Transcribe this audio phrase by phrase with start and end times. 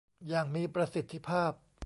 [0.27, 1.51] อย่างมีประสิทธิภาพ